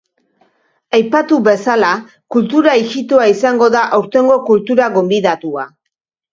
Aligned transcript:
Aipatu 0.99 1.37
bezala, 1.47 1.91
kultura 2.37 2.75
ijitoa 2.85 3.29
izango 3.35 3.69
da 3.79 3.87
aurtengo 4.01 4.41
kultura 4.51 4.91
gonbidatua. 4.99 5.71